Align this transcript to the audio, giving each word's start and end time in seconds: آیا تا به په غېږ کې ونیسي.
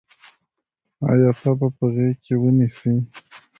آیا 1.11 1.29
تا 1.41 1.51
به 1.59 1.67
په 1.77 1.85
غېږ 1.93 2.15
کې 2.23 2.33
ونیسي. 2.41 2.93